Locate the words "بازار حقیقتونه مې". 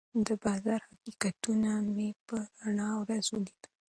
0.43-2.09